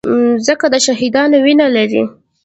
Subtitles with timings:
[0.33, 2.03] مځکه د شهیدانو وینه لري.